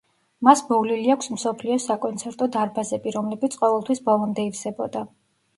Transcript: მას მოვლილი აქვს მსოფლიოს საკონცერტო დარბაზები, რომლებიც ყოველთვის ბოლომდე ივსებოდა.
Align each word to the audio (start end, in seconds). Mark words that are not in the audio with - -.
მას 0.47 0.61
მოვლილი 0.69 1.11
აქვს 1.15 1.29
მსოფლიოს 1.33 1.85
საკონცერტო 1.91 2.49
დარბაზები, 2.57 3.15
რომლებიც 3.19 3.61
ყოველთვის 3.63 4.03
ბოლომდე 4.09 4.49
ივსებოდა. 4.53 5.07